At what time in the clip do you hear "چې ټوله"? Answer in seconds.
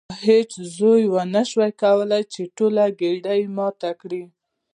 2.33-2.83